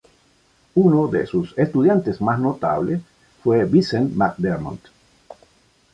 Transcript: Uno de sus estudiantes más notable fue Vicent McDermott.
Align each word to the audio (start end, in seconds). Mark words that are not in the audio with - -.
Uno 0.73 1.07
de 1.09 1.27
sus 1.27 1.55
estudiantes 1.55 2.19
más 2.21 2.39
notable 2.39 3.01
fue 3.43 3.65
Vicent 3.65 4.11
McDermott. 4.15 4.81